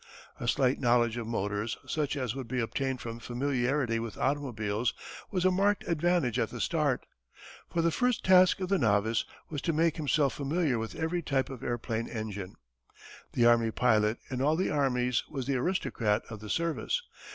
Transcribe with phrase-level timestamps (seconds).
[0.39, 4.95] A slight knowledge of motors such as would be obtained from familiarity with automobiles
[5.29, 7.05] was a marked advantage at the start,
[7.69, 11.51] for the first task of the novice was to make himself familiar with every type
[11.51, 12.55] of airplane engine.
[13.33, 17.03] The army pilot in all the armies was the aristocrat of the service.